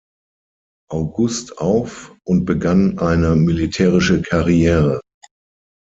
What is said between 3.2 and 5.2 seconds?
militärische Karriere.